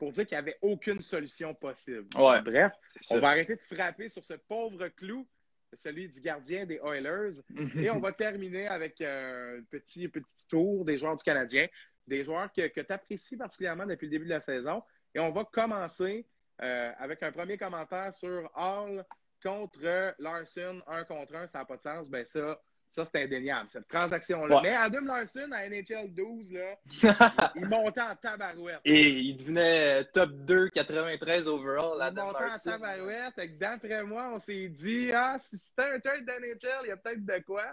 [0.00, 2.06] pour dire qu'il n'y avait aucune solution possible.
[2.40, 2.72] Bref,
[3.10, 5.28] on va arrêter de frapper sur ce pauvre clou,
[5.74, 7.42] celui du gardien des Oilers,
[7.76, 11.66] et on va terminer avec un petit, petit tour des joueurs du Canadien,
[12.06, 14.82] des joueurs que, que tu apprécies particulièrement depuis le début de la saison.
[15.14, 16.26] Et on va commencer
[16.62, 19.04] euh, avec un premier commentaire sur Hall
[19.42, 22.08] contre Larson, un contre un, ça n'a pas de sens.
[22.08, 22.58] Ben ça,
[22.90, 24.60] ça, c'est indéniable, cette transaction-là.
[24.62, 26.76] Mais Adam Larson, à NHL 12, là,
[27.54, 28.80] il, montait en tabarouette.
[28.84, 33.58] Et il devenait top 2, 93 overall, Adam Il montait en tabarouette.
[33.58, 37.24] D'après moi, on s'est dit, ah, si c'était un trade d'NHL, il y a peut-être
[37.24, 37.64] de quoi.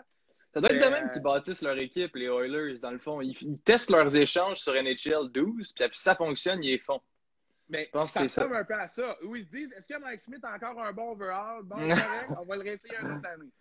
[0.54, 3.20] Ça doit être de même qu'ils bâtissent leur équipe, les Oilers, dans le fond.
[3.22, 7.02] Ils, testent leurs échanges sur NHL 12, puis si ça fonctionne, ils les font.
[7.70, 9.18] Mais ça ressemble un peu à ça.
[9.24, 11.64] Où ils se disent, est-ce que Mike Smith a encore un bon overall?
[11.64, 13.52] Bon, correct, on va le réessayer une autre année.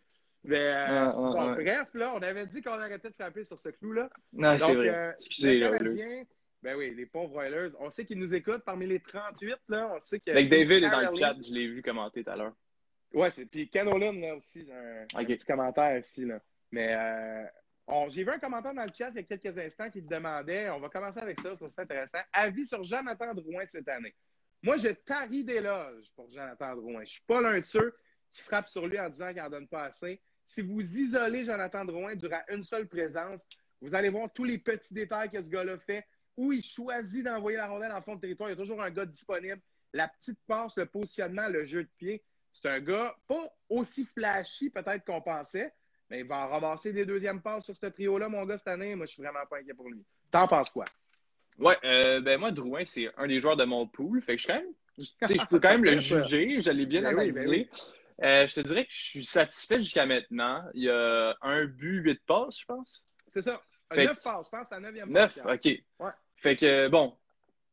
[0.47, 4.09] Mais euh, bref, là, on avait dit qu'on arrêtait de frapper sur ce clou-là.
[4.33, 4.89] Non, c'est vrai.
[4.89, 6.27] Euh, Excusez, les
[6.63, 7.71] Ben oui, les pauvres Oilers.
[7.81, 9.93] On sait qu'ils nous écoutent parmi les 38, là.
[9.95, 10.31] On sait que.
[10.31, 12.55] Avec David est dans le chat, je l'ai vu commenter tout à l'heure.
[13.13, 13.47] Ouais, c'est.
[13.47, 16.41] Puis Canolin, là aussi, un, petit commentaire ici, là.
[16.71, 17.45] Mais euh,
[18.09, 20.69] j'ai vu un commentaire dans le chat il y a quelques instants qui te demandait,
[20.71, 22.19] on va commencer avec ça, je trouve ça intéressant.
[22.33, 24.15] Avis sur Jonathan Drouin cette année.
[24.63, 27.05] Moi, je tarie d'éloges pour Jonathan Drouin.
[27.05, 27.97] Je suis pas l'un de ceux
[28.33, 30.21] qui frappent sur lui en disant qu'il n'en donne pas assez.
[30.47, 33.47] Si vous isolez Jonathan Drouin durant une seule présence,
[33.81, 36.07] vous allez voir tous les petits détails que ce gars-là fait,
[36.37, 38.49] où il choisit d'envoyer la rondelle en fond de territoire.
[38.49, 39.61] Il y a toujours un gars disponible.
[39.93, 42.23] La petite passe, le positionnement, le jeu de pied.
[42.53, 45.73] C'est un gars pas aussi flashy peut-être qu'on pensait,
[46.09, 48.95] mais il va en ramasser des deuxièmes passes sur ce trio-là, mon gars, cette année.
[48.95, 50.03] Moi, je suis vraiment pas inquiet pour lui.
[50.31, 50.85] T'en penses quoi?
[51.59, 54.21] Ouais, euh, ben moi, Drouin, c'est un des joueurs de mon pool.
[54.23, 56.61] Fait que je, quand même, je peux quand même le juger.
[56.61, 57.67] Je l'ai bien ben ben.
[58.23, 60.65] Euh, je te dirais que je suis satisfait jusqu'à maintenant.
[60.75, 63.07] Il y a un but, huit passes, je pense.
[63.33, 63.61] C'est ça.
[63.95, 65.37] Neuf passes, je pense, à neuvième passe.
[65.37, 65.65] Neuf, OK.
[66.01, 66.11] Ouais.
[66.37, 67.17] Fait que, bon,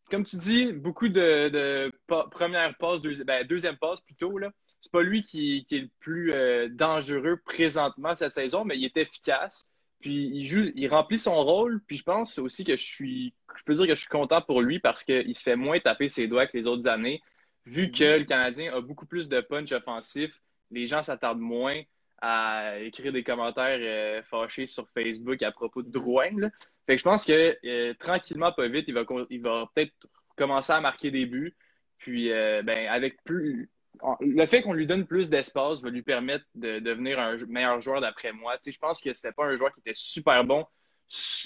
[0.10, 4.51] comme tu dis, beaucoup de, de première passe, ben, deuxième passe plutôt, là.
[4.82, 8.84] C'est pas lui qui, qui, est le plus euh, dangereux présentement cette saison, mais il
[8.84, 9.71] est efficace.
[10.01, 11.82] Puis il joue, il remplit son rôle.
[11.88, 14.62] Puis je pense aussi que je suis, je peux dire que je suis content pour
[14.62, 17.21] lui parce qu'il se fait moins taper ses doigts que les autres années
[17.65, 21.82] vu que le Canadien a beaucoup plus de punch offensif, les gens s'attardent moins
[22.21, 26.49] à écrire des commentaires euh, fâchés sur Facebook à propos de Drouin.
[26.86, 29.93] Fait que je pense que euh, tranquillement, pas vite, il va, il va peut-être
[30.38, 31.56] commencer à marquer des buts.
[31.97, 33.69] Puis, euh, ben, avec plus.
[34.19, 38.02] Le fait qu'on lui donne plus d'espace va lui permettre de devenir un meilleur joueur
[38.02, 38.58] d'après moi.
[38.58, 40.65] Tu sais, je pense que c'était pas un joueur qui était super bon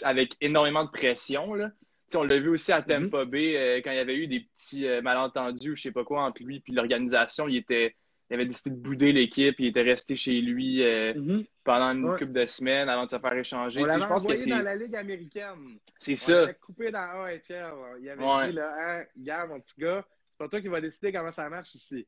[0.03, 1.53] avec énormément de pression.
[1.53, 1.71] Là.
[2.15, 2.81] On l'a vu aussi à.
[2.81, 5.91] Tampa Bay euh, quand il y avait eu des petits euh, malentendus ou je sais
[5.91, 7.47] pas quoi entre lui et l'organisation.
[7.47, 7.95] Il était
[8.29, 11.45] il avait décidé de bouder l'équipe, il était resté chez lui mm-hmm.
[11.63, 13.81] pendant une couple de semaines avant de se faire échanger.
[13.81, 15.79] On l'avait envoyé dans la Ligue américaine.
[15.97, 16.43] C'est ça.
[16.43, 17.39] Il coupé dans AHL.
[18.01, 21.13] Il avait dit, là, hein, gars, mon petit gars, c'est pas toi qui vas décider
[21.13, 22.05] comment ça marche ici.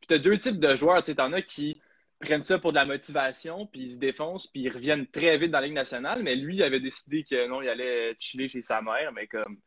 [0.00, 1.04] Puis tu as deux types de joueurs.
[1.04, 1.80] Tu en as qui
[2.20, 5.50] prennent ça pour de la motivation, puis ils se défoncent, puis ils reviennent très vite
[5.50, 6.22] dans la Ligue nationale.
[6.22, 9.58] Mais lui, il avait décidé que non, il allait chiller chez sa mère, mais comme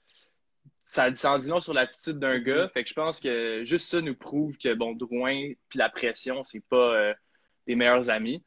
[0.86, 2.44] ça, en dit non sur l'attitude d'un mm-hmm.
[2.44, 2.70] gars.
[2.70, 6.44] Fait que je pense que juste ça nous prouve que bon, Drouin puis la pression,
[6.44, 7.14] c'est pas euh,
[7.68, 8.44] des meilleurs amis.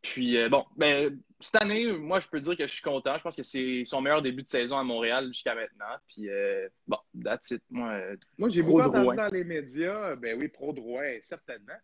[0.00, 3.16] Puis euh, bon, ben cette année, moi je peux dire que je suis content.
[3.18, 5.96] Je pense que c'est son meilleur début de saison à Montréal jusqu'à maintenant.
[6.06, 7.62] Puis euh, bon, that's it.
[7.70, 7.98] Moi,
[8.38, 11.74] moi j'ai beaucoup entendu dans les médias, ben oui, pro Drouin, certainement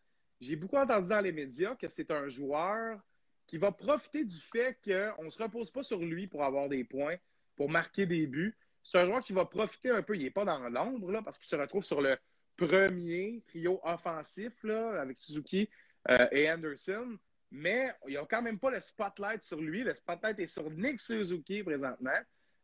[0.40, 2.98] j'ai beaucoup entendu dans les médias que c'est un joueur
[3.46, 6.84] qui va profiter du fait qu'on ne se repose pas sur lui pour avoir des
[6.84, 7.16] points,
[7.56, 8.56] pour marquer des buts.
[8.82, 10.16] C'est un joueur qui va profiter un peu.
[10.16, 12.16] Il n'est pas dans l'ombre parce qu'il se retrouve sur le
[12.56, 15.68] premier trio offensif là, avec Suzuki
[16.08, 17.18] euh, et Anderson.
[17.50, 19.82] Mais il n'y a quand même pas le spotlight sur lui.
[19.82, 22.18] Le spotlight est sur Nick Suzuki présentement.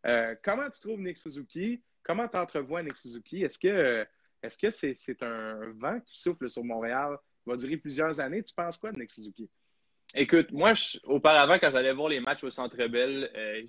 [0.07, 1.83] Euh, comment tu trouves Nick Suzuki?
[2.05, 3.43] Comment tu entrevois Nick Suzuki?
[3.43, 4.07] Est-ce que
[4.43, 7.17] est-ce que c'est un vent qui souffle sur Montréal
[7.51, 8.43] va durer plusieurs années.
[8.43, 9.49] Tu penses quoi de Nick Suzuki?
[10.15, 10.73] Écoute, moi,
[11.05, 13.63] auparavant, quand j'allais voir les matchs au Centre Bell, euh,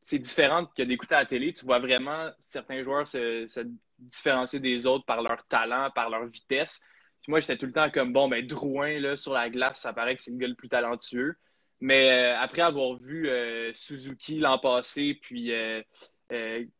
[0.00, 1.52] c'est différent que d'écouter à la télé.
[1.52, 3.66] Tu vois vraiment certains joueurs se,
[3.98, 6.82] différencier des autres par leur talent, par leur vitesse.
[7.28, 10.16] moi, j'étais tout le temps comme, bon, ben, Drouin, là, sur la glace, ça paraît
[10.16, 11.36] que c'est le gars le plus talentueux.
[11.80, 15.52] Mais euh, après avoir vu euh, Suzuki l'an passé, puis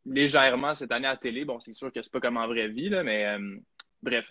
[0.05, 2.69] légèrement cette année à la télé, bon, c'est sûr que c'est pas comme en vraie
[2.69, 3.39] vie, là, mais
[4.03, 4.31] bref,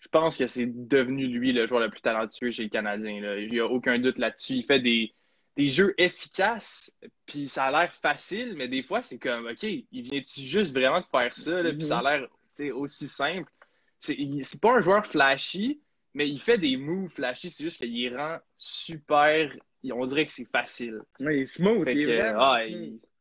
[0.00, 3.36] je pense que c'est devenu lui le joueur le plus talentueux chez les Canadiens.
[3.36, 4.54] Il n'y a aucun doute là-dessus.
[4.54, 5.12] Il fait des,
[5.56, 10.40] jeux efficaces, puis ça a l'air facile, mais des fois, c'est comme, OK, il vient-tu
[10.40, 12.28] juste vraiment de faire ça, puis ça a l'air
[12.74, 13.50] aussi simple?
[13.98, 15.80] C'est pas un joueur flashy,
[16.14, 19.52] mais il fait des moves flashy, c'est juste qu'il rend super.
[19.90, 21.00] On dirait que c'est facile.
[21.18, 22.60] Oui, il est smooth, il est ah,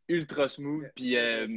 [0.07, 0.85] ultra smooth.
[0.95, 1.47] Puis, euh,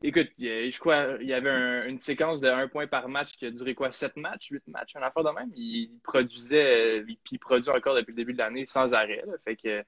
[0.00, 3.50] Écoute, je crois il y avait une séquence de un point par match qui a
[3.50, 5.50] duré quoi, sept matchs, huit matchs, un affaire de même?
[5.56, 9.24] Il produisait, euh, puis il produit encore depuis le début de l'année sans arrêt.
[9.44, 9.82] Fait que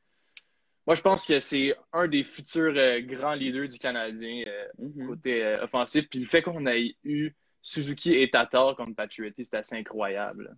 [0.86, 5.06] moi, je pense que c'est un des futurs euh, grands leaders du Canadien euh, mm-hmm.
[5.06, 6.08] côté offensif.
[6.08, 7.30] Puis le fait qu'on ait eu
[7.62, 10.56] Suzuki et Tatar comme Patriotti, c'est assez incroyable.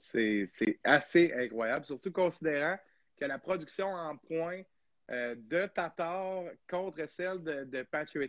[0.00, 0.46] C'est
[0.84, 2.76] assez incroyable, surtout considérant
[3.18, 4.62] que la production en points
[5.10, 7.86] euh, de Tatar contre celle de, de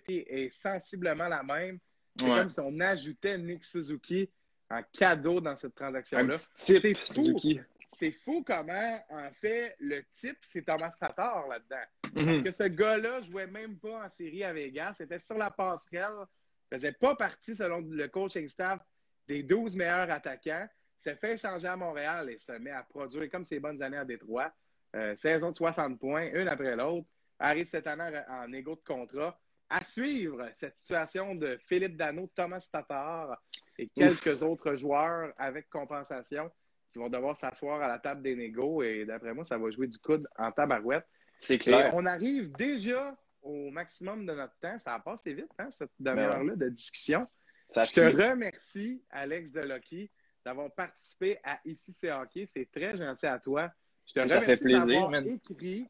[0.07, 1.79] est sensiblement la même.
[2.17, 4.29] C'est comme si on ajoutait Nick Suzuki
[4.69, 6.35] en cadeau dans cette transaction-là.
[6.55, 7.39] C'est fou.
[7.87, 12.11] C'est fou comment, en fait, le type, c'est Thomas Tatar là-dedans.
[12.13, 12.43] Parce mhm.
[12.43, 14.95] que ce gars-là jouait même pas en série à Vegas.
[14.97, 16.25] C'était sur la passerelle.
[16.71, 18.79] Faisait pas partie, selon le coaching staff,
[19.27, 20.67] des 12 meilleurs attaquants.
[20.99, 24.05] S'est fait changer à Montréal et se met à produire comme ses bonnes années à
[24.05, 24.51] Détroit.
[24.95, 27.07] Euh, saison de 60 points, une après l'autre.
[27.39, 29.39] Arrive cette année en égo de contrat.
[29.69, 33.41] À suivre cette situation de Philippe Dano, Thomas Tatar
[33.77, 36.51] et quelques autres joueurs avec compensation
[36.91, 38.83] qui vont devoir s'asseoir à la table des négos.
[38.83, 41.07] Et d'après moi, ça va jouer du coude en tabarouette.
[41.39, 41.91] C'est clair.
[41.93, 44.77] on arrive déjà au maximum de notre temps.
[44.77, 47.25] Ça a passé vite, hein, cette demi-heure-là de discussion.
[47.73, 50.11] Je te remercie, Alex Delocky,
[50.45, 52.45] d'avoir participé à Ici c'est hockey.
[52.45, 53.71] C'est très gentil à toi.
[54.13, 55.87] Je te ça fait plaisir, écrit.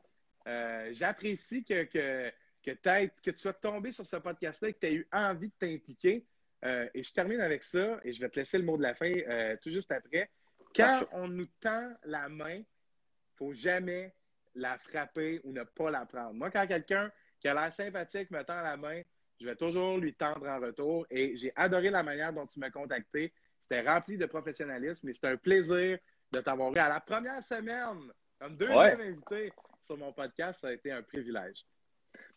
[0.48, 2.32] Euh, j'apprécie que, que,
[2.64, 5.54] que, que tu sois tombé sur ce podcast-là et que tu aies eu envie de
[5.58, 6.26] t'impliquer.
[6.64, 8.94] Euh, et je termine avec ça, et je vais te laisser le mot de la
[8.94, 10.30] fin euh, tout juste après.
[10.76, 14.14] Quand on nous tend la main, il ne faut jamais
[14.54, 16.34] la frapper ou ne pas la prendre.
[16.34, 19.02] Moi, quand quelqu'un qui a l'air sympathique me tend la main,
[19.40, 21.08] je vais toujours lui tendre en retour.
[21.10, 23.34] Et j'ai adoré la manière dont tu m'as contacté.
[23.64, 25.98] C'était rempli de professionnalisme et c'est un plaisir
[26.32, 29.52] de t'avoir eu à la première semaine comme deuxième invité
[29.86, 30.62] sur mon podcast.
[30.62, 31.66] Ça a été un privilège.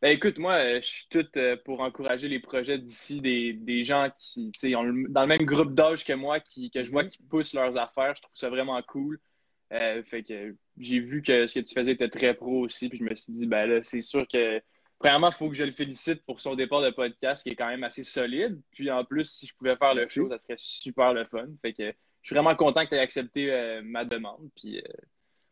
[0.02, 3.84] Ben écoute, moi, euh, je suis tout euh, pour encourager les projets d'ici des, des,
[3.84, 7.10] gens qui ont dans le même groupe d'âge que moi, qui, que je vois mhm.
[7.10, 8.14] qui poussent leurs affaires.
[8.14, 9.18] Je trouve ça vraiment cool.
[9.72, 12.98] Euh, fait que j'ai vu que ce que tu faisais était très pro aussi, puis
[12.98, 14.60] je me suis dit, ben là, c'est sûr que
[14.98, 17.68] premièrement, il faut que je le félicite pour son départ de podcast qui est quand
[17.68, 18.60] même assez solide.
[18.72, 21.48] Puis en plus, si je pouvais faire le show, ça serait super le fun.
[21.62, 24.48] Fait que je suis vraiment content que tu aies accepté euh, ma demande.
[24.56, 24.82] Puis, euh,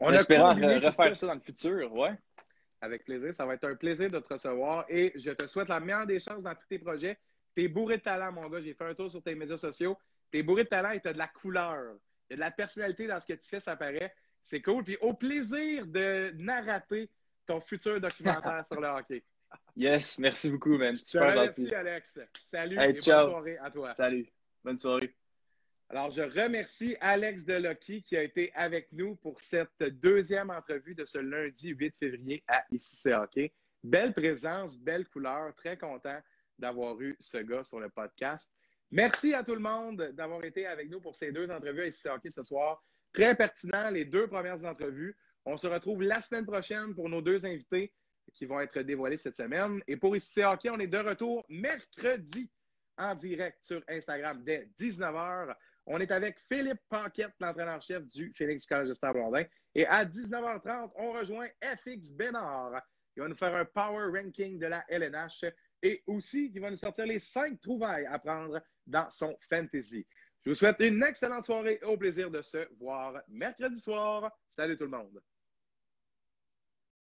[0.01, 1.27] on espère refaire ça.
[1.27, 1.93] dans le futur.
[1.93, 2.15] Ouais.
[2.81, 3.35] Avec plaisir.
[3.35, 6.19] Ça va être un plaisir de te recevoir et je te souhaite la meilleure des
[6.19, 7.19] chances dans tous tes projets.
[7.55, 8.63] Tu es bourré de talent, mon gars.
[8.63, 9.99] J'ai fait un tour sur tes médias sociaux.
[10.33, 11.95] Tu es bourré de talent et tu as de la couleur.
[12.31, 14.15] Il y a de la personnalité dans ce que tu fais, ça paraît.
[14.41, 14.83] C'est cool.
[14.83, 17.11] Puis au plaisir de narrater
[17.47, 19.23] ton futur documentaire sur le hockey.
[19.77, 20.97] Yes, merci beaucoup, man.
[20.97, 22.19] Super Merci, Alex.
[22.47, 23.93] Salut et bonne soirée à toi.
[23.93, 24.27] Salut.
[24.65, 25.15] Bonne soirée.
[25.95, 31.05] Alors, je remercie Alex Delocky qui a été avec nous pour cette deuxième entrevue de
[31.05, 33.53] ce lundi 8 février à Ici Hockey.
[33.85, 35.55] Belle présence, belle couleur.
[35.55, 36.19] Très content
[36.59, 38.51] d'avoir eu ce gars sur le podcast.
[38.91, 42.09] Merci à tout le monde d'avoir été avec nous pour ces deux entrevues à Ici
[42.09, 42.83] Hockey ce soir.
[43.13, 45.15] Très pertinent, les deux premières entrevues.
[45.45, 47.93] On se retrouve la semaine prochaine pour nos deux invités
[48.33, 49.83] qui vont être dévoilés cette semaine.
[49.87, 52.51] Et pour ici Hockey, on est de retour mercredi
[52.97, 55.55] en direct sur Instagram dès 19h.
[55.87, 59.14] On est avec Philippe Paquette, l'entraîneur-chef du Phoenix College de Star
[59.75, 62.81] Et à 19h30, on rejoint FX Bénard.
[63.16, 65.45] Il va nous faire un power ranking de la LNH
[65.83, 70.07] et aussi il va nous sortir les cinq trouvailles à prendre dans son fantasy.
[70.45, 74.31] Je vous souhaite une excellente soirée et au plaisir de se voir mercredi soir.
[74.51, 75.21] Salut tout le monde.